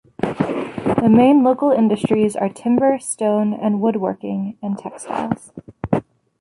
The 0.17 1.09
main 1.11 1.43
local 1.43 1.69
industries 1.69 2.35
are 2.35 2.49
timber, 2.49 2.97
stone- 2.97 3.53
and 3.53 3.79
wood-working 3.81 4.57
and 4.59 4.75
textiles. 4.75 5.51